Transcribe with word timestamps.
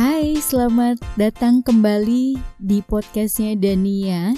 Hai, 0.00 0.32
selamat 0.40 0.96
datang 1.20 1.60
kembali 1.60 2.40
di 2.56 2.80
podcastnya 2.80 3.52
Dania. 3.52 4.32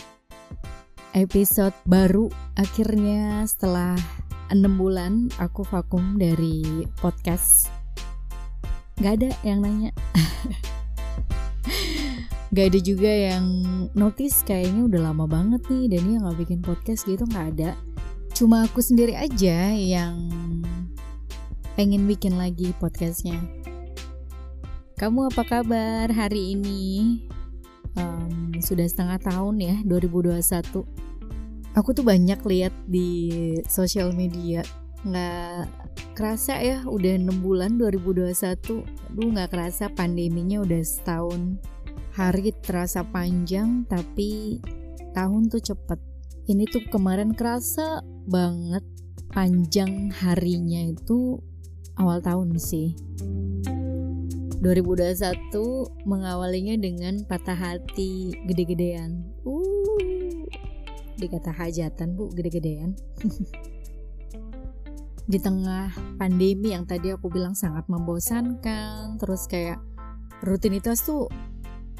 Episode 1.14 1.70
baru 1.86 2.26
akhirnya 2.58 3.46
setelah 3.46 3.94
6 4.50 4.58
bulan 4.74 5.30
aku 5.38 5.62
vakum 5.62 6.18
dari 6.18 6.82
podcast. 6.98 7.70
Gak 8.98 9.22
ada 9.22 9.30
yang 9.46 9.62
nanya. 9.62 9.94
Gak 12.58 12.74
ada 12.74 12.80
juga 12.82 13.30
yang 13.30 13.46
notice 13.94 14.42
kayaknya 14.42 14.90
udah 14.90 15.14
lama 15.14 15.30
banget 15.30 15.62
nih 15.70 15.94
Dania 15.94 16.26
gak 16.26 16.42
bikin 16.42 16.58
podcast 16.58 17.06
gitu 17.06 17.22
gak 17.30 17.54
ada. 17.54 17.78
Cuma 18.34 18.66
aku 18.66 18.82
sendiri 18.82 19.14
aja 19.14 19.70
yang 19.70 20.26
pengen 21.78 22.10
bikin 22.10 22.34
lagi 22.34 22.74
podcastnya 22.82 23.61
kamu 25.02 25.34
apa 25.34 25.42
kabar 25.42 26.06
hari 26.14 26.54
ini? 26.54 27.18
Um, 27.98 28.54
sudah 28.62 28.86
setengah 28.86 29.18
tahun 29.18 29.58
ya 29.58 29.76
2021. 29.82 30.38
Aku 31.74 31.90
tuh 31.90 32.06
banyak 32.06 32.38
lihat 32.46 32.70
di 32.86 33.42
sosial 33.66 34.14
media. 34.14 34.62
Nggak 35.02 35.66
kerasa 36.14 36.62
ya 36.62 36.86
udah 36.86 37.18
6 37.18 37.34
bulan 37.42 37.74
2021 37.82 38.86
Duh 39.18 39.26
nggak 39.34 39.50
kerasa 39.50 39.90
pandeminya 39.90 40.62
udah 40.62 40.82
setahun. 40.86 41.58
Hari 42.14 42.54
terasa 42.62 43.02
panjang 43.02 43.82
tapi 43.90 44.62
tahun 45.18 45.50
tuh 45.50 45.66
cepet. 45.66 45.98
Ini 46.46 46.62
tuh 46.70 46.86
kemarin 46.86 47.34
kerasa 47.34 48.06
banget 48.30 48.86
panjang 49.34 50.14
harinya 50.14 50.94
itu 50.94 51.42
awal 51.98 52.22
tahun 52.22 52.54
sih 52.62 52.94
2021 54.62 56.06
mengawalinya 56.06 56.78
dengan 56.78 57.26
patah 57.26 57.58
hati 57.58 58.30
gede-gedean. 58.46 59.26
Uh, 59.42 60.46
dikata 61.18 61.50
hajatan 61.50 62.14
bu, 62.14 62.30
gede-gedean. 62.30 62.94
Di 65.32 65.38
tengah 65.42 65.90
pandemi 66.14 66.78
yang 66.78 66.86
tadi 66.86 67.10
aku 67.10 67.26
bilang 67.26 67.58
sangat 67.58 67.90
membosankan, 67.90 69.18
terus 69.18 69.50
kayak 69.50 69.82
rutinitas 70.46 71.02
tuh 71.02 71.26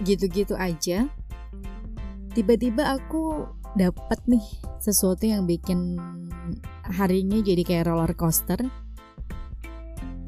gitu-gitu 0.06 0.54
aja. 0.54 1.10
Tiba-tiba 2.30 2.94
aku 2.94 3.42
dapat 3.74 4.22
nih 4.30 4.46
sesuatu 4.78 5.26
yang 5.26 5.50
bikin 5.50 5.98
harinya 6.94 7.42
jadi 7.42 7.66
kayak 7.66 7.90
roller 7.90 8.14
coaster 8.14 8.62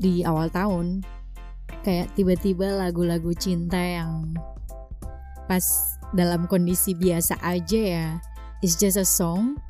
di 0.02 0.26
awal 0.26 0.50
tahun 0.50 1.06
kayak 1.84 2.16
tiba-tiba 2.16 2.72
lagu-lagu 2.72 3.36
cinta 3.36 3.76
yang 3.76 4.32
pas 5.44 5.62
dalam 6.16 6.48
kondisi 6.48 6.96
biasa 6.96 7.36
aja 7.44 7.80
ya. 7.80 8.08
It's 8.64 8.80
just 8.80 8.96
a 8.96 9.04
song. 9.04 9.60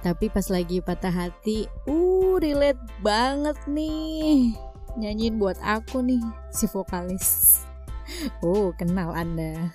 Tapi 0.00 0.32
pas 0.32 0.48
lagi 0.48 0.80
patah 0.80 1.12
hati 1.12 1.68
uh 1.84 2.40
relate 2.40 2.80
banget 3.04 3.60
nih. 3.68 4.56
Nyanyiin 4.96 5.36
buat 5.36 5.60
aku 5.60 6.00
nih 6.00 6.24
si 6.48 6.64
vokalis. 6.64 7.60
Oh 8.40 8.72
kenal 8.72 9.12
anda. 9.12 9.68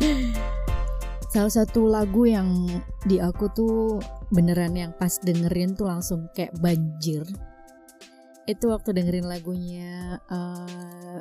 Salah 1.36 1.52
satu 1.52 1.84
lagu 1.84 2.24
yang 2.24 2.48
di 3.04 3.20
aku 3.20 3.52
tuh 3.52 4.00
beneran 4.32 4.72
yang 4.72 4.96
pas 4.96 5.20
dengerin 5.20 5.76
tuh 5.76 5.84
langsung 5.84 6.32
kayak 6.32 6.56
banjir 6.64 7.28
itu 8.46 8.70
waktu 8.70 8.94
dengerin 8.94 9.26
lagunya 9.26 10.22
uh, 10.30 11.18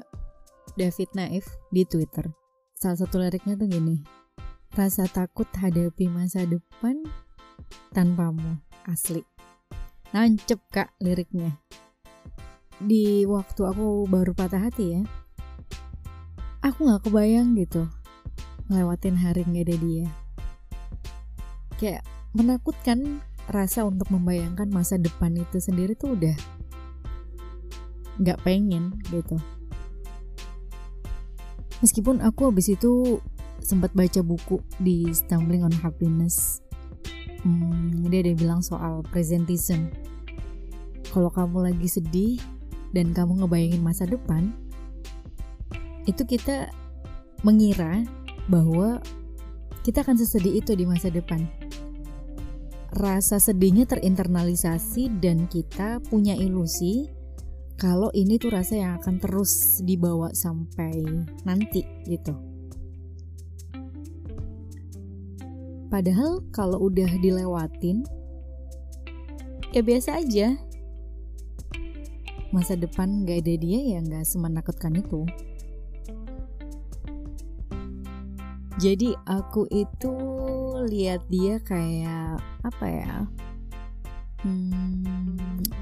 David 0.77 1.09
Naif 1.17 1.49
di 1.73 1.81
Twitter. 1.81 2.29
Salah 2.77 3.01
satu 3.01 3.17
liriknya 3.17 3.57
tuh 3.57 3.65
gini. 3.65 4.05
Rasa 4.77 5.09
takut 5.09 5.49
hadapi 5.57 6.05
masa 6.05 6.45
depan 6.45 7.01
tanpamu 7.97 8.61
asli. 8.85 9.25
Nancep 10.13 10.61
kak 10.69 10.93
liriknya. 11.01 11.57
Di 12.77 13.25
waktu 13.25 13.61
aku 13.65 14.05
baru 14.05 14.37
patah 14.37 14.69
hati 14.69 15.01
ya. 15.01 15.01
Aku 16.61 16.85
gak 16.85 17.09
kebayang 17.09 17.57
gitu. 17.57 17.89
Ngelewatin 18.69 19.17
hari 19.17 19.47
gak 19.49 19.65
ada 19.65 19.75
dia. 19.81 20.07
Kayak 21.81 22.03
menakutkan 22.35 23.23
rasa 23.49 23.87
untuk 23.87 24.11
membayangkan 24.11 24.67
masa 24.69 24.99
depan 24.99 25.33
itu 25.37 25.61
sendiri 25.61 25.93
tuh 25.95 26.17
udah 26.17 26.35
nggak 28.19 28.41
pengen 28.43 28.95
gitu. 29.11 29.37
Meskipun 31.83 32.23
aku 32.23 32.49
habis 32.49 32.71
itu 32.71 33.19
sempat 33.59 33.91
baca 33.91 34.21
buku 34.23 34.61
di 34.79 35.09
Stumbling 35.11 35.65
on 35.65 35.75
Happiness. 35.83 36.63
Hmm, 37.43 38.05
dia 38.09 38.25
ada 38.25 38.33
bilang 38.33 38.61
soal 38.63 39.05
presentism. 39.11 39.91
Kalau 41.11 41.29
kamu 41.31 41.71
lagi 41.71 41.87
sedih 41.87 42.37
dan 42.91 43.11
kamu 43.11 43.43
ngebayangin 43.43 43.83
masa 43.83 44.07
depan 44.07 44.55
itu 46.05 46.21
kita 46.23 46.69
mengira 47.41 48.05
bahwa 48.49 49.01
kita 49.81 50.01
akan 50.01 50.17
sesedih 50.17 50.61
itu 50.61 50.73
di 50.73 50.85
masa 50.85 51.09
depan. 51.13 51.45
Rasa 52.95 53.41
sedihnya 53.41 53.85
terinternalisasi 53.85 55.19
dan 55.19 55.45
kita 55.51 55.99
punya 56.07 56.33
ilusi 56.33 57.11
kalau 57.75 58.07
ini 58.15 58.39
tuh 58.39 58.55
rasa 58.55 58.79
yang 58.79 58.95
akan 59.03 59.19
terus 59.19 59.83
dibawa 59.83 60.31
sampai 60.31 61.03
nanti 61.43 61.83
gitu. 62.07 62.31
Padahal 65.91 66.43
kalau 66.55 66.87
udah 66.87 67.07
dilewatin, 67.19 68.03
ya 69.75 69.83
biasa 69.83 70.23
aja. 70.23 70.55
Masa 72.55 72.79
depan 72.79 73.27
gak 73.27 73.43
ada 73.43 73.55
dia 73.59 73.79
ya 73.95 73.99
gak 73.99 74.23
semenakutkan 74.23 74.95
itu. 74.95 75.27
Jadi 78.79 79.15
aku 79.27 79.67
itu 79.71 80.15
lihat 80.87 81.27
dia 81.27 81.59
kayak 81.59 82.39
apa 82.63 82.85
ya? 82.87 83.15
Hmm, 84.43 85.07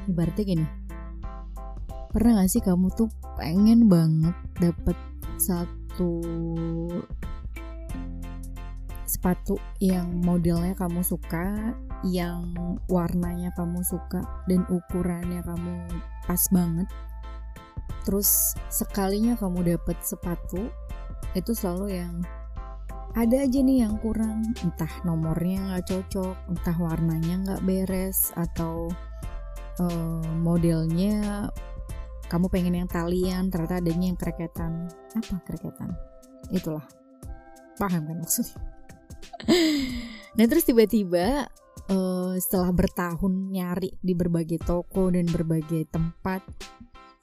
ibaratnya 0.10 0.46
gini 0.46 0.83
pernah 2.14 2.46
gak 2.46 2.52
sih 2.54 2.62
kamu 2.62 2.94
tuh 2.94 3.10
pengen 3.42 3.90
banget 3.90 4.38
dapet 4.62 4.94
satu 5.42 6.22
sepatu 9.10 9.58
yang 9.82 10.22
modelnya 10.22 10.78
kamu 10.78 11.02
suka, 11.02 11.74
yang 12.06 12.54
warnanya 12.86 13.50
kamu 13.58 13.82
suka 13.82 14.22
dan 14.46 14.62
ukurannya 14.70 15.42
kamu 15.42 15.90
pas 16.30 16.44
banget. 16.54 16.86
Terus 18.06 18.58
sekalinya 18.70 19.34
kamu 19.38 19.74
dapet 19.78 19.98
sepatu, 20.06 20.70
itu 21.34 21.52
selalu 21.54 21.98
yang 21.98 22.22
ada 23.14 23.46
aja 23.46 23.60
nih 23.62 23.86
yang 23.86 24.02
kurang, 24.02 24.42
entah 24.66 24.90
nomornya 25.06 25.62
nggak 25.62 25.86
cocok, 25.86 26.36
entah 26.50 26.78
warnanya 26.82 27.36
nggak 27.46 27.64
beres 27.64 28.34
atau 28.34 28.90
uh, 29.78 30.26
modelnya 30.42 31.48
kamu 32.28 32.48
pengen 32.50 32.74
yang 32.84 32.90
talian 32.90 33.52
ternyata 33.52 33.80
adanya 33.80 34.14
yang 34.14 34.20
kereketan. 34.20 34.90
Apa 35.16 35.36
kereketan? 35.48 35.90
Itulah. 36.52 36.86
Paham 37.80 38.04
kan 38.08 38.18
maksudnya? 38.22 38.60
Nah 40.34 40.50
terus 40.50 40.66
tiba-tiba 40.66 41.46
uh, 41.94 42.34
setelah 42.42 42.74
bertahun 42.74 43.54
nyari 43.54 43.94
di 44.02 44.18
berbagai 44.18 44.58
toko 44.66 45.14
dan 45.14 45.30
berbagai 45.30 45.86
tempat 45.94 46.42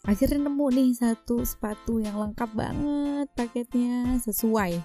akhirnya 0.06 0.48
nemu 0.48 0.66
nih 0.72 0.90
satu 0.96 1.44
sepatu 1.44 2.00
yang 2.00 2.16
lengkap 2.16 2.50
banget 2.54 3.28
paketnya 3.36 4.16
sesuai. 4.22 4.80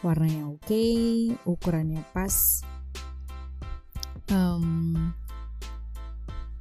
Warnanya 0.00 0.52
oke 0.52 0.62
okay, 0.64 1.32
ukurannya 1.48 2.06
pas. 2.12 2.62
Um, 4.32 5.12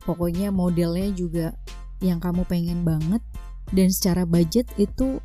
pokoknya 0.03 0.51
modelnya 0.51 1.13
juga 1.15 1.55
yang 2.03 2.19
kamu 2.19 2.43
pengen 2.43 2.83
banget 2.83 3.23
dan 3.71 3.87
secara 3.87 4.27
budget 4.27 4.67
itu 4.75 5.23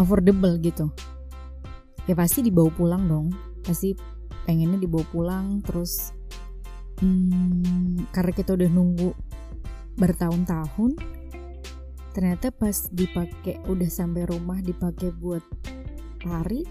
affordable 0.00 0.56
gitu. 0.64 0.88
Ya 2.08 2.16
pasti 2.16 2.40
dibawa 2.40 2.72
pulang 2.72 3.04
dong. 3.04 3.36
Pasti 3.60 3.92
pengennya 4.48 4.80
dibawa 4.80 5.04
pulang 5.12 5.46
terus 5.60 6.16
hmm, 7.04 8.08
karena 8.10 8.32
kita 8.32 8.56
udah 8.56 8.70
nunggu 8.72 9.12
bertahun-tahun 10.00 10.96
ternyata 12.16 12.50
pas 12.50 12.88
dipakai 12.90 13.60
udah 13.68 13.86
sampai 13.86 14.26
rumah 14.26 14.58
dipakai 14.58 15.14
buat 15.14 15.44
lari 16.26 16.66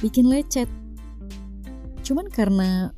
bikin 0.00 0.30
lecet. 0.30 0.70
Cuman 2.06 2.30
karena 2.30 2.94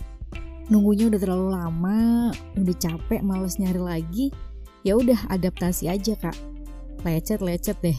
nunggunya 0.69 1.09
udah 1.09 1.20
terlalu 1.20 1.49
lama 1.49 2.31
udah 2.61 2.76
capek 2.76 3.25
males 3.25 3.56
nyari 3.56 3.81
lagi 3.81 4.26
ya 4.83 4.99
udah 4.99 5.31
adaptasi 5.31 5.91
aja 5.91 6.15
kak. 6.19 6.37
Lecet 7.03 7.41
lecet 7.43 7.79
deh. 7.83 7.99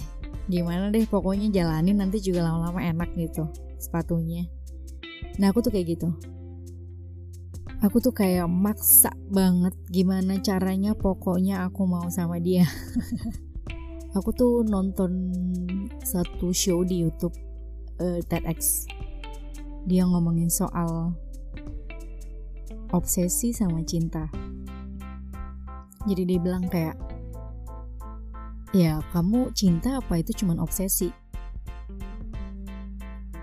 Gimana 0.50 0.90
deh 0.90 1.06
pokoknya 1.06 1.50
jalanin 1.54 2.02
nanti 2.02 2.20
juga 2.20 2.46
lama-lama 2.46 2.82
enak 2.82 3.14
gitu 3.16 3.48
sepatunya. 3.80 4.50
Nah 5.40 5.54
aku 5.54 5.64
tuh 5.64 5.72
kayak 5.72 6.00
gitu. 6.00 6.10
Aku 7.80 8.04
tuh 8.04 8.12
kayak 8.12 8.52
maksa 8.52 9.16
banget 9.32 9.72
gimana 9.88 10.36
caranya 10.44 10.92
pokoknya 10.92 11.64
aku 11.64 11.88
mau 11.88 12.12
sama 12.12 12.38
dia. 12.44 12.68
Aku 14.10 14.34
tuh 14.34 14.66
nonton 14.66 15.30
satu 16.02 16.50
show 16.50 16.82
di 16.82 17.06
YouTube 17.06 17.38
uh, 18.02 18.18
TEDx. 18.26 18.90
Dia 19.86 20.02
ngomongin 20.10 20.50
soal 20.50 21.14
obsesi 22.90 23.54
sama 23.54 23.86
cinta 23.86 24.26
jadi 26.10 26.26
dia 26.26 26.40
bilang 26.42 26.66
kayak 26.66 26.98
ya 28.74 29.02
kamu 29.14 29.54
cinta 29.54 30.02
apa 30.02 30.18
itu 30.18 30.34
cuman 30.42 30.58
obsesi? 30.58 31.14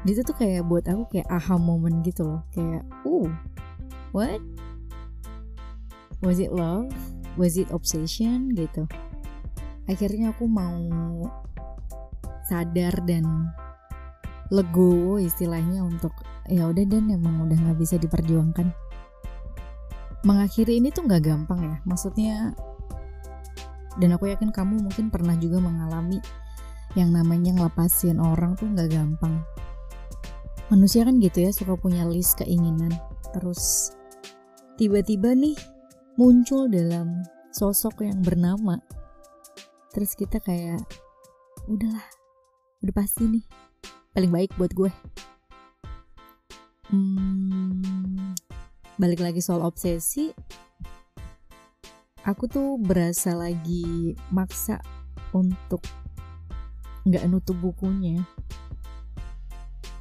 Itu 0.07 0.23
tuh 0.23 0.35
kayak 0.39 0.67
buat 0.67 0.87
aku 0.87 1.15
kayak 1.15 1.31
aha 1.31 1.59
moment 1.59 2.03
gitu 2.03 2.27
loh. 2.27 2.43
Kayak 2.51 2.83
uh 3.07 3.31
what? 4.11 4.43
Was 6.23 6.43
it 6.43 6.51
love? 6.51 6.91
Was 7.39 7.55
it 7.55 7.71
obsession? 7.71 8.51
Gitu. 8.55 8.87
Akhirnya 9.87 10.35
aku 10.35 10.51
mau 10.51 10.75
sadar 12.47 12.95
dan 13.07 13.51
legowo 14.51 15.19
istilahnya 15.19 15.83
untuk 15.83 16.15
ya 16.47 16.71
udah 16.71 16.87
dan 16.87 17.11
emang 17.11 17.43
udah 17.43 17.59
nggak 17.59 17.79
bisa 17.83 17.99
diperjuangkan 17.99 18.71
mengakhiri 20.27 20.83
ini 20.83 20.91
tuh 20.91 21.07
nggak 21.07 21.23
gampang 21.23 21.61
ya. 21.63 21.77
Maksudnya 21.87 22.51
dan 23.97 24.11
aku 24.13 24.29
yakin 24.29 24.51
kamu 24.51 24.83
mungkin 24.83 25.09
pernah 25.09 25.39
juga 25.39 25.63
mengalami 25.63 26.21
yang 26.99 27.15
namanya 27.15 27.55
ngelepasin 27.55 28.19
orang 28.19 28.59
tuh 28.59 28.67
nggak 28.67 28.91
gampang. 28.91 29.41
Manusia 30.67 31.07
kan 31.07 31.23
gitu 31.23 31.47
ya 31.47 31.55
suka 31.55 31.79
punya 31.79 32.03
list 32.03 32.43
keinginan. 32.43 32.91
Terus 33.31 33.95
tiba-tiba 34.75 35.31
nih 35.33 35.55
muncul 36.19 36.67
dalam 36.67 37.23
sosok 37.55 38.03
yang 38.03 38.19
bernama. 38.21 38.83
Terus 39.95 40.13
kita 40.19 40.43
kayak 40.43 40.83
udahlah 41.71 42.05
udah 42.83 42.95
pasti 42.95 43.25
nih 43.31 43.45
paling 44.13 44.33
baik 44.35 44.51
buat 44.59 44.73
gue. 44.75 44.91
Hmm, 46.87 47.66
balik 48.97 49.21
lagi 49.21 49.45
soal 49.45 49.61
obsesi. 49.61 50.33
Aku 52.25 52.49
tuh 52.49 52.81
berasa 52.81 53.37
lagi 53.37 54.17
maksa 54.33 54.81
untuk 55.37 55.85
nggak 57.05 57.29
nutup 57.29 57.55
bukunya. 57.61 58.25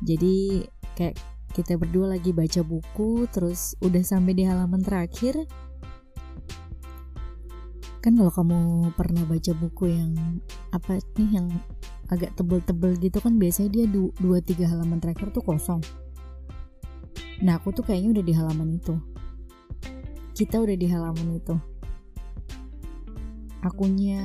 Jadi 0.01 0.65
kayak 0.95 1.19
kita 1.53 1.75
berdua 1.75 2.17
lagi 2.17 2.31
baca 2.31 2.63
buku 2.63 3.27
terus 3.29 3.75
udah 3.83 4.01
sampai 4.01 4.33
di 4.33 4.43
halaman 4.47 4.81
terakhir. 4.81 5.43
Kan 7.99 8.15
kalau 8.15 8.31
kamu 8.31 8.59
pernah 8.95 9.27
baca 9.27 9.51
buku 9.53 9.91
yang 9.91 10.39
apa 10.71 11.03
nih 11.19 11.29
yang 11.35 11.47
agak 12.09 12.31
tebel-tebel 12.37 12.95
gitu 13.01 13.17
kan 13.17 13.35
biasanya 13.41 13.69
dia 13.81 13.85
dua 14.21 14.37
tiga 14.39 14.69
halaman 14.69 15.01
terakhir 15.01 15.33
tuh 15.33 15.41
kosong 15.41 15.81
nah 17.43 17.59
aku 17.59 17.75
tuh 17.75 17.83
kayaknya 17.83 18.19
udah 18.19 18.25
di 18.25 18.33
halaman 18.33 18.69
itu. 18.79 18.95
Kita 20.35 20.59
udah 20.59 20.75
di 20.75 20.87
halaman 20.87 21.27
itu. 21.35 21.55
Akunya 23.63 24.21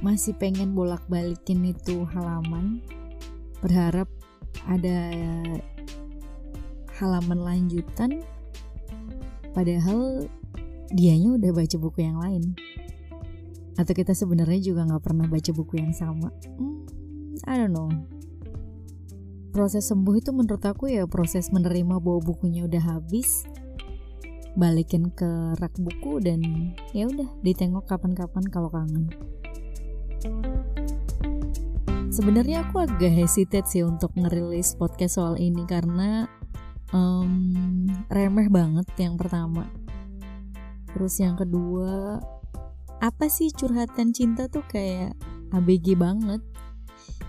masih 0.00 0.32
pengen 0.40 0.72
bolak-balikin 0.72 1.76
itu 1.76 2.08
halaman 2.08 2.80
berharap 3.60 4.08
ada 4.64 5.12
halaman 6.96 7.36
lanjutan 7.44 8.24
padahal 9.52 10.24
dianya 10.88 11.36
udah 11.36 11.50
baca 11.52 11.76
buku 11.76 11.98
yang 12.00 12.16
lain. 12.16 12.56
Atau 13.76 13.96
kita 13.96 14.12
sebenarnya 14.12 14.60
juga 14.60 14.88
nggak 14.88 15.04
pernah 15.04 15.24
baca 15.28 15.50
buku 15.56 15.80
yang 15.80 15.92
sama. 15.96 16.32
Hmm, 16.56 16.84
I 17.48 17.56
don't 17.56 17.72
know 17.72 18.20
proses 19.50 19.90
sembuh 19.90 20.14
itu 20.18 20.30
menurut 20.30 20.62
aku 20.62 20.90
ya 20.90 21.04
proses 21.10 21.50
menerima 21.50 21.98
bahwa 21.98 22.22
bukunya 22.22 22.64
udah 22.64 22.82
habis 22.98 23.44
balikin 24.58 25.10
ke 25.14 25.54
rak 25.58 25.74
buku 25.78 26.18
dan 26.22 26.42
ya 26.90 27.06
udah 27.06 27.28
ditengok 27.42 27.86
kapan-kapan 27.86 28.44
kalau 28.50 28.70
kangen. 28.70 29.10
Sebenarnya 32.10 32.66
aku 32.66 32.82
agak 32.82 33.14
hesitate 33.14 33.70
sih 33.70 33.86
untuk 33.86 34.10
ngerilis 34.18 34.74
podcast 34.74 35.22
soal 35.22 35.38
ini 35.38 35.62
karena 35.62 36.26
um, 36.90 37.86
remeh 38.10 38.50
banget 38.50 38.86
yang 38.98 39.14
pertama. 39.14 39.70
Terus 40.90 41.14
yang 41.22 41.38
kedua, 41.38 42.18
apa 42.98 43.26
sih 43.30 43.54
curhatan 43.54 44.10
cinta 44.10 44.50
tuh 44.50 44.66
kayak 44.66 45.14
ABG 45.54 45.94
banget. 45.94 46.42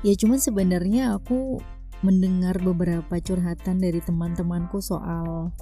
Ya 0.01 0.17
cuman 0.17 0.41
sebenarnya 0.41 1.13
aku 1.13 1.62
mendengar 2.01 2.57
beberapa 2.57 3.21
curhatan 3.21 3.77
dari 3.77 4.01
teman-temanku 4.01 4.81
soal 4.81 5.53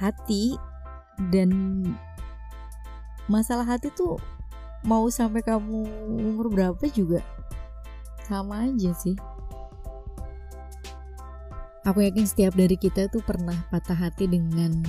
hati 0.00 0.56
dan 1.28 1.52
masalah 3.28 3.68
hati 3.68 3.92
tuh 3.92 4.16
mau 4.80 5.04
sampai 5.12 5.44
kamu 5.44 5.84
umur 6.08 6.48
berapa 6.48 6.84
juga 6.88 7.20
sama 8.24 8.64
aja 8.64 8.96
sih. 8.96 9.16
Aku 11.84 12.04
yakin 12.04 12.28
setiap 12.28 12.56
dari 12.56 12.76
kita 12.76 13.08
tuh 13.08 13.24
pernah 13.24 13.56
patah 13.72 13.96
hati 13.96 14.28
dengan 14.28 14.84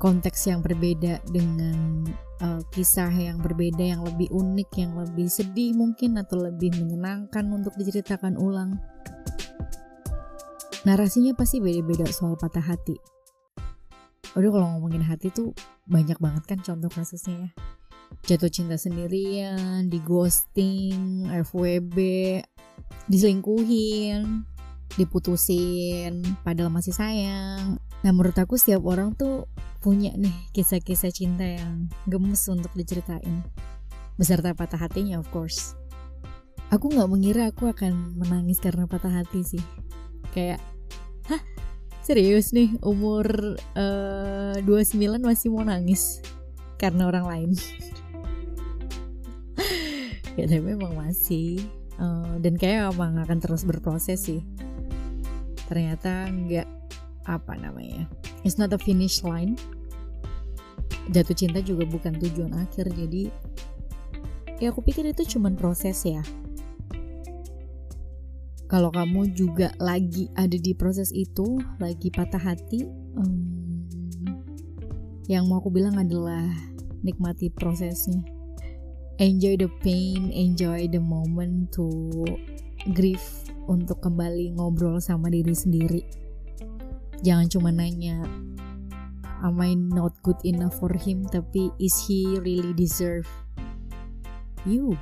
konteks 0.00 0.48
yang 0.48 0.64
berbeda 0.64 1.20
dengan 1.28 2.08
uh, 2.40 2.62
kisah 2.72 3.10
yang 3.10 3.42
berbeda 3.42 3.82
yang 3.82 4.02
lebih 4.06 4.30
unik 4.30 4.70
yang 4.78 4.92
lebih 4.94 5.28
sedih 5.28 5.74
mungkin 5.74 6.16
atau 6.16 6.38
lebih 6.38 6.72
menyenangkan 6.78 7.44
untuk 7.50 7.74
diceritakan 7.76 8.38
ulang 8.38 8.78
narasinya 10.88 11.36
pasti 11.36 11.60
beda-beda 11.60 12.08
soal 12.08 12.40
patah 12.40 12.64
hati 12.64 12.96
Udah 14.36 14.50
kalau 14.52 14.66
ngomongin 14.76 15.00
hati 15.02 15.32
tuh 15.32 15.56
banyak 15.88 16.20
banget 16.20 16.44
kan 16.44 16.60
contoh 16.60 16.92
kasusnya 16.92 17.48
ya. 17.48 17.50
Jatuh 18.28 18.52
cinta 18.52 18.76
sendirian, 18.76 19.88
di 19.88 19.98
ghosting, 20.04 21.26
FWB, 21.48 21.96
diselingkuhin, 23.08 24.44
diputusin, 25.00 26.22
padahal 26.44 26.68
masih 26.68 26.92
sayang. 26.92 27.80
Nah 28.04 28.10
menurut 28.12 28.36
aku 28.36 28.60
setiap 28.60 28.84
orang 28.84 29.16
tuh 29.16 29.48
punya 29.80 30.12
nih 30.14 30.34
kisah-kisah 30.52 31.10
cinta 31.10 31.42
yang 31.42 31.88
gemes 32.04 32.44
untuk 32.52 32.70
diceritain. 32.76 33.42
Beserta 34.20 34.52
patah 34.52 34.78
hatinya 34.86 35.18
of 35.18 35.28
course. 35.32 35.72
Aku 36.68 36.92
gak 36.92 37.08
mengira 37.08 37.48
aku 37.48 37.72
akan 37.72 38.12
menangis 38.20 38.60
karena 38.60 38.84
patah 38.84 39.24
hati 39.24 39.40
sih. 39.40 39.64
Kayak, 40.36 40.60
serius 42.08 42.56
nih 42.56 42.72
umur 42.80 43.28
uh, 43.76 44.56
eh, 44.56 44.64
29 44.64 45.20
masih 45.20 45.52
mau 45.52 45.60
nangis 45.60 46.24
karena 46.80 47.12
orang 47.12 47.26
lain. 47.28 47.50
Ya 50.38 50.46
tapi 50.46 50.70
memang 50.70 50.94
masih. 50.94 51.58
Uh, 51.98 52.38
dan 52.38 52.54
kayak 52.54 52.94
emang 52.94 53.18
akan 53.18 53.42
terus 53.42 53.66
berproses 53.66 54.22
sih. 54.22 54.46
Ternyata 55.66 56.30
nggak 56.30 56.68
apa 57.26 57.58
namanya 57.58 58.06
it's 58.46 58.54
not 58.54 58.70
a 58.70 58.78
finish 58.78 59.26
line. 59.26 59.58
Jatuh 61.10 61.34
cinta 61.34 61.58
juga 61.58 61.90
bukan 61.90 62.22
tujuan 62.22 62.54
akhir 62.54 62.86
jadi 62.94 63.34
ya 64.62 64.70
aku 64.70 64.78
pikir 64.86 65.10
itu 65.10 65.26
cuman 65.38 65.58
proses 65.58 66.06
ya 66.06 66.22
kalau 68.68 68.92
kamu 68.92 69.32
juga 69.32 69.72
lagi 69.80 70.28
ada 70.36 70.52
di 70.52 70.76
proses 70.76 71.08
itu, 71.16 71.56
lagi 71.80 72.12
patah 72.12 72.52
hati, 72.52 72.84
um, 73.16 73.80
yang 75.24 75.48
mau 75.48 75.64
aku 75.64 75.72
bilang 75.72 75.96
adalah 75.96 76.44
nikmati 77.00 77.48
prosesnya. 77.48 78.20
Enjoy 79.16 79.56
the 79.56 79.72
pain, 79.80 80.28
enjoy 80.30 80.84
the 80.92 81.00
moment 81.00 81.72
to 81.72 81.88
grieve 82.92 83.24
untuk 83.64 84.04
kembali 84.04 84.60
ngobrol 84.60 85.00
sama 85.00 85.32
diri 85.32 85.56
sendiri. 85.56 86.04
Jangan 87.24 87.48
cuma 87.48 87.72
nanya, 87.72 88.20
am 89.40 89.58
I 89.64 89.74
not 89.74 90.12
good 90.20 90.38
enough 90.44 90.76
for 90.76 90.92
him? 90.92 91.24
Tapi 91.24 91.72
is 91.80 91.96
he 92.04 92.36
really 92.44 92.76
deserve 92.76 93.26
you? 94.68 94.92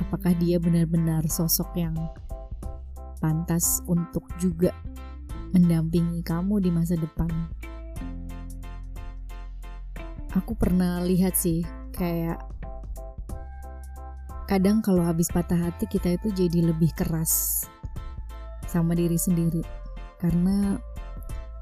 Apakah 0.00 0.32
dia 0.40 0.56
benar-benar 0.56 1.28
sosok 1.28 1.76
yang 1.76 1.94
pantas 3.20 3.84
untuk 3.86 4.24
juga 4.40 4.72
mendampingi 5.52 6.24
kamu 6.24 6.64
di 6.64 6.70
masa 6.72 6.96
depan. 6.96 7.28
Aku 10.34 10.56
pernah 10.56 11.02
lihat 11.04 11.36
sih 11.36 11.62
kayak 11.94 12.40
kadang 14.50 14.82
kalau 14.82 15.06
habis 15.06 15.30
patah 15.30 15.70
hati 15.70 15.86
kita 15.86 16.18
itu 16.18 16.34
jadi 16.34 16.74
lebih 16.74 16.90
keras 16.98 17.62
sama 18.66 18.98
diri 18.98 19.14
sendiri 19.14 19.62
karena 20.18 20.78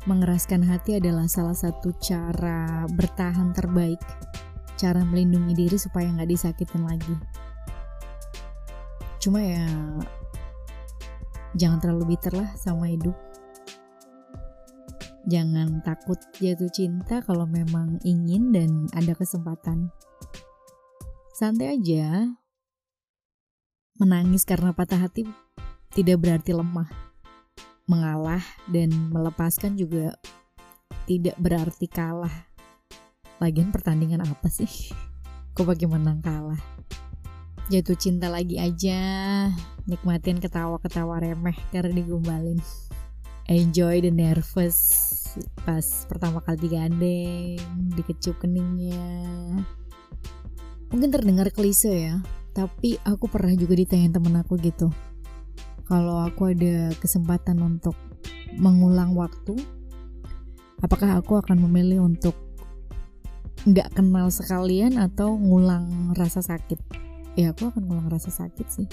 mengeraskan 0.09 0.65
hati 0.65 0.97
adalah 0.97 1.29
salah 1.29 1.53
satu 1.53 1.93
cara 2.01 2.89
bertahan 2.89 3.53
terbaik 3.53 4.01
cara 4.81 5.05
melindungi 5.05 5.53
diri 5.53 5.77
supaya 5.77 6.09
nggak 6.09 6.33
disakitin 6.33 6.89
lagi 6.89 7.17
cuma 9.21 9.45
ya 9.45 9.69
jangan 11.57 11.79
terlalu 11.81 12.17
bitter 12.17 12.35
lah 12.35 12.51
sama 12.59 12.91
hidup 12.91 13.17
jangan 15.29 15.81
takut 15.85 16.19
jatuh 16.41 16.73
cinta 16.73 17.25
kalau 17.25 17.49
memang 17.49 18.01
ingin 18.05 18.53
dan 18.53 18.89
ada 18.93 19.17
kesempatan 19.17 19.89
santai 21.33 21.79
aja 21.79 22.37
Menangis 23.99 24.47
karena 24.47 24.71
patah 24.71 25.11
hati 25.11 25.27
tidak 25.91 26.23
berarti 26.23 26.55
lemah. 26.55 26.87
Mengalah 27.91 28.39
dan 28.71 28.95
melepaskan 29.11 29.75
juga 29.75 30.15
tidak 31.11 31.35
berarti 31.35 31.91
kalah. 31.91 32.47
Lagian 33.43 33.75
pertandingan 33.75 34.23
apa 34.23 34.47
sih? 34.47 34.71
Kok 35.59 35.67
pakai 35.67 35.91
menang 35.91 36.23
kalah? 36.23 36.63
Jatuh 37.69 38.01
cinta 38.01 38.33
lagi 38.33 38.57
aja, 38.57 39.01
nikmatin 39.85 40.41
ketawa-ketawa 40.41 41.21
remeh 41.21 41.57
karena 41.69 41.93
digombalin. 41.93 42.57
Enjoy 43.49 44.01
the 44.01 44.09
nervous 44.09 44.77
pas 45.69 45.85
pertama 46.09 46.41
kali 46.41 46.65
digandeng, 46.65 47.61
dikecup 47.93 48.41
keningnya. 48.41 49.05
Mungkin 50.89 51.13
terdengar 51.13 51.53
klise 51.53 51.93
ya, 51.93 52.17
tapi 52.57 52.97
aku 53.05 53.29
pernah 53.29 53.53
juga 53.53 53.77
ditanya 53.77 54.17
temen 54.17 54.35
aku 54.41 54.57
gitu 54.59 54.89
kalau 55.89 56.21
aku 56.21 56.53
ada 56.53 56.93
kesempatan 57.01 57.65
untuk 57.65 57.97
mengulang 58.61 59.17
waktu 59.17 59.57
apakah 60.85 61.17
aku 61.17 61.41
akan 61.41 61.65
memilih 61.65 62.05
untuk 62.05 62.37
nggak 63.65 63.97
kenal 63.97 64.29
sekalian 64.29 65.01
atau 65.01 65.35
ngulang 65.35 66.13
rasa 66.15 66.45
sakit 66.45 67.08
ya 67.39 67.55
aku 67.55 67.71
akan 67.71 67.87
ngulang 67.87 68.11
rasa 68.11 68.35
sakit 68.35 68.67
sih. 68.67 68.89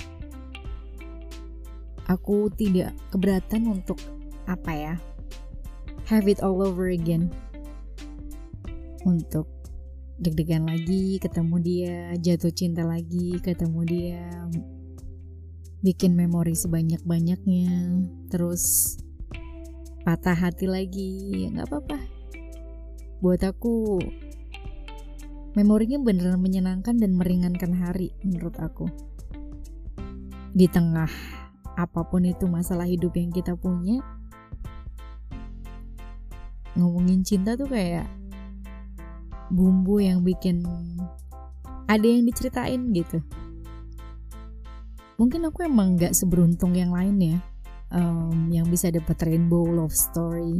Aku 2.05 2.53
tidak 2.53 2.93
keberatan 3.09 3.65
untuk 3.65 3.97
apa 4.45 4.71
ya 4.77 4.93
have 6.05 6.29
it 6.29 6.37
all 6.45 6.61
over 6.61 6.93
again. 6.93 7.33
Untuk 9.01 9.49
deg-degan 10.21 10.69
lagi 10.69 11.17
ketemu 11.17 11.55
dia 11.65 11.97
jatuh 12.21 12.53
cinta 12.53 12.85
lagi 12.85 13.35
ketemu 13.41 13.81
dia 13.83 14.23
bikin 15.83 16.15
memori 16.15 16.55
sebanyak-banyaknya 16.55 17.99
terus 18.31 18.95
patah 20.07 20.37
hati 20.37 20.69
lagi 20.69 21.45
ya 21.45 21.57
nggak 21.57 21.67
apa-apa. 21.67 21.99
Buat 23.25 23.41
aku 23.49 23.97
memorinya 25.55 25.97
beneran 26.03 26.43
menyenangkan 26.43 26.99
dan 26.99 27.15
meringankan 27.15 27.71
hari 27.71 28.11
menurut 28.21 28.55
aku. 28.59 28.91
Di 30.51 30.67
tengah 30.67 31.07
apa 31.75 32.01
pun 32.07 32.23
itu 32.23 32.47
masalah 32.47 32.87
hidup 32.87 33.15
yang 33.15 33.31
kita 33.31 33.55
punya 33.55 33.99
ngomongin 36.75 37.23
cinta 37.23 37.55
tuh 37.55 37.67
kayak 37.71 38.07
bumbu 39.47 40.03
yang 40.03 40.23
bikin 40.23 40.63
ada 41.87 42.03
yang 42.03 42.27
diceritain 42.27 42.91
gitu. 42.91 43.23
Mungkin 45.15 45.47
aku 45.47 45.63
emang 45.63 45.95
nggak 45.95 46.11
seberuntung 46.11 46.75
yang 46.75 46.91
lain 46.91 47.15
ya 47.19 47.39
um, 47.95 48.51
yang 48.51 48.67
bisa 48.67 48.91
dapat 48.91 49.15
rainbow 49.23 49.63
love 49.63 49.95
story 49.95 50.59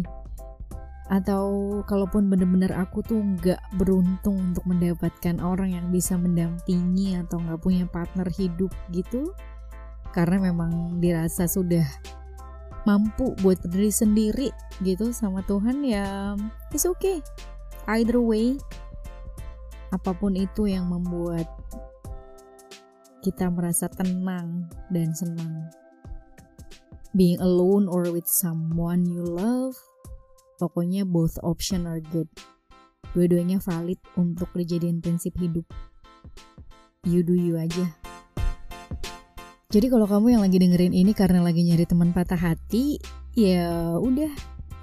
atau 1.05 1.79
kalaupun 1.85 2.25
bener-bener 2.33 2.73
aku 2.73 3.05
tuh 3.05 3.21
nggak 3.21 3.61
beruntung 3.77 4.41
untuk 4.41 4.65
mendapatkan 4.65 5.37
orang 5.37 5.77
yang 5.77 5.87
bisa 5.93 6.17
mendampingi 6.17 7.13
atau 7.21 7.37
nggak 7.37 7.61
punya 7.61 7.85
partner 7.85 8.25
hidup 8.33 8.73
gitu 8.89 9.29
karena 10.17 10.49
memang 10.49 10.97
dirasa 10.97 11.45
sudah 11.45 11.85
mampu 12.89 13.37
buat 13.45 13.61
berdiri 13.61 13.93
sendiri 13.93 14.49
gitu 14.81 15.13
sama 15.13 15.45
Tuhan 15.45 15.85
ya 15.85 16.33
it's 16.73 16.89
okay. 16.89 17.21
Either 17.85 18.17
way 18.17 18.57
apa 19.93 20.09
pun 20.17 20.33
itu 20.33 20.65
yang 20.65 20.89
membuat 20.89 21.45
kita 23.21 23.45
merasa 23.53 23.85
tenang 23.89 24.65
dan 24.89 25.13
senang. 25.13 25.69
Being 27.13 27.37
alone 27.45 27.85
or 27.85 28.09
with 28.09 28.25
someone 28.25 29.05
you 29.05 29.21
love 29.21 29.77
pokoknya 30.57 31.07
both 31.07 31.39
option 31.41 31.87
are 31.87 32.03
good 32.11 32.27
dua-duanya 33.15 33.61
valid 33.63 33.99
untuk 34.19 34.51
dijadiin 34.55 34.99
prinsip 34.99 35.35
hidup 35.39 35.67
you 37.07 37.23
do 37.23 37.35
you 37.35 37.55
aja 37.55 37.87
jadi 39.69 39.91
kalau 39.91 40.07
kamu 40.07 40.39
yang 40.39 40.43
lagi 40.43 40.57
dengerin 40.61 40.95
ini 40.95 41.11
karena 41.11 41.43
lagi 41.43 41.65
nyari 41.65 41.83
teman 41.83 42.15
patah 42.15 42.39
hati 42.39 42.99
ya 43.35 43.99
udah 43.99 44.31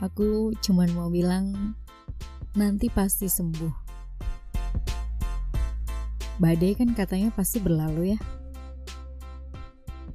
aku 0.03 0.53
cuman 0.61 0.91
mau 0.93 1.09
bilang 1.09 1.75
nanti 2.53 2.93
pasti 2.93 3.31
sembuh. 3.31 3.73
Badai 6.37 6.75
kan 6.77 6.93
katanya 6.93 7.33
pasti 7.33 7.63
berlalu 7.63 8.17
ya. 8.17 8.19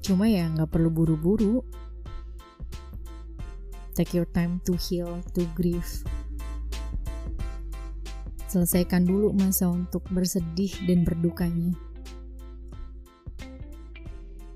Cuma 0.04 0.30
ya 0.30 0.46
nggak 0.52 0.70
perlu 0.70 0.94
buru-buru. 0.94 1.64
Take 3.98 4.14
your 4.14 4.30
time 4.30 4.62
to 4.70 4.78
heal, 4.78 5.26
to 5.34 5.42
grieve. 5.58 6.06
Selesaikan 8.46 9.10
dulu 9.10 9.34
masa 9.34 9.66
untuk 9.74 10.06
bersedih 10.14 10.70
dan 10.86 11.02
berdukanya. 11.02 11.74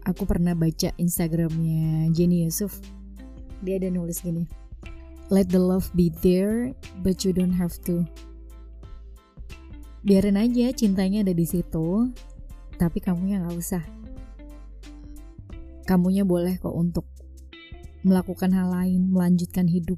Aku 0.05 0.29
pernah 0.29 0.53
baca 0.53 0.93
Instagramnya 1.01 2.13
Jenny 2.13 2.45
Yusuf. 2.45 2.77
Dia 3.65 3.81
ada 3.81 3.89
nulis 3.89 4.21
gini 4.21 4.61
let 5.31 5.47
the 5.47 5.57
love 5.57 5.87
be 5.95 6.11
there 6.19 6.75
but 6.99 7.23
you 7.23 7.31
don't 7.31 7.55
have 7.55 7.79
to 7.87 8.03
biarin 10.03 10.35
aja 10.35 10.75
cintanya 10.75 11.23
ada 11.23 11.31
di 11.31 11.47
situ 11.47 12.11
tapi 12.75 12.99
kamu 12.99 13.31
yang 13.31 13.47
nggak 13.47 13.55
usah 13.55 13.83
kamunya 15.87 16.27
boleh 16.27 16.59
kok 16.59 16.75
untuk 16.75 17.07
melakukan 18.01 18.53
hal 18.53 18.73
lain 18.73 19.13
melanjutkan 19.13 19.69
hidup 19.69 19.97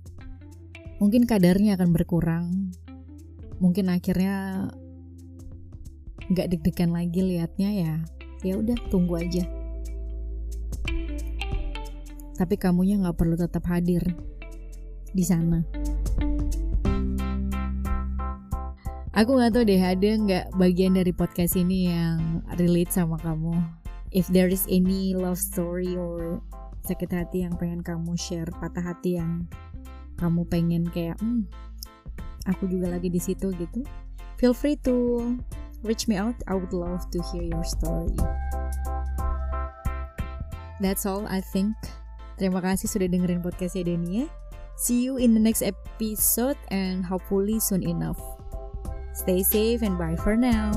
mungkin 1.00 1.27
kadarnya 1.27 1.75
akan 1.75 1.89
berkurang 1.91 2.75
mungkin 3.60 3.91
akhirnya 3.91 4.67
nggak 6.31 6.55
deg-degan 6.55 6.91
lagi 6.91 7.19
liatnya 7.24 7.69
ya 7.72 7.93
ya 8.43 8.53
udah 8.60 8.75
tunggu 8.91 9.19
aja 9.19 9.43
tapi 12.33 12.57
kamunya 12.57 12.98
nggak 12.98 13.17
perlu 13.17 13.38
tetap 13.38 13.63
hadir 13.69 14.03
di 15.13 15.24
sana. 15.24 15.62
Aku 19.13 19.38
gak 19.38 19.53
tahu 19.53 19.63
deh 19.69 19.77
ada 19.77 20.10
nggak 20.17 20.57
bagian 20.57 20.98
dari 20.98 21.13
podcast 21.13 21.53
ini 21.53 21.86
yang 21.93 22.41
relate 22.57 22.89
sama 22.89 23.22
kamu. 23.22 23.53
If 24.10 24.25
there 24.33 24.50
is 24.50 24.65
any 24.65 25.13
love 25.13 25.38
story 25.38 25.93
or 25.93 26.41
sakit 26.83 27.09
hati 27.11 27.47
yang 27.47 27.55
pengen 27.55 27.79
kamu 27.79 28.15
share, 28.19 28.51
patah 28.59 28.83
hati 28.83 29.19
yang 29.19 29.47
kamu 30.19 30.43
pengen 30.47 30.83
kayak, 30.91 31.15
hmm, 31.23 31.47
aku 32.47 32.67
juga 32.67 32.91
lagi 32.91 33.07
di 33.07 33.19
situ 33.19 33.51
gitu. 33.55 33.83
Feel 34.39 34.51
free 34.51 34.75
to 34.83 35.23
reach 35.87 36.07
me 36.07 36.19
out. 36.19 36.35
I 36.47 36.55
would 36.59 36.75
love 36.75 37.07
to 37.15 37.19
hear 37.31 37.43
your 37.43 37.63
story. 37.63 38.15
That's 40.83 41.07
all 41.07 41.23
I 41.27 41.39
think. 41.39 41.79
Terima 42.35 42.59
kasih 42.59 42.91
sudah 42.91 43.07
dengerin 43.07 43.39
podcastnya 43.39 43.87
Dania. 43.87 44.27
See 44.75 45.05
you 45.05 45.21
in 45.21 45.37
the 45.37 45.43
next 45.43 45.61
episode 45.61 46.57
and 46.73 47.05
hopefully 47.05 47.61
soon 47.61 47.85
enough. 47.85 48.19
Stay 49.13 49.45
safe 49.45 49.85
and 49.85 49.95
bye 50.01 50.17
for 50.17 50.33
now. 50.33 50.73